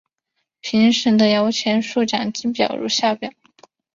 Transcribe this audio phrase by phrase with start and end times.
[0.61, 3.31] 评审的摇钱树奖金表如下表。